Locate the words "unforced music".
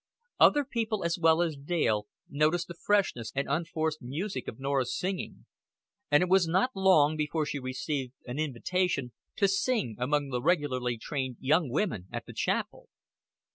3.47-4.47